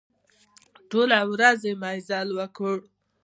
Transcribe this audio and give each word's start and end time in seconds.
ټوله 0.89 1.19
ورځ 1.31 1.59
يې 1.67 1.73
مزل 1.81 2.27
وکړ. 2.39 2.77